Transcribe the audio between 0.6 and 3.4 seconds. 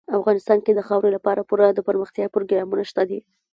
کې د خاورې لپاره پوره دپرمختیا پروګرامونه شته دي.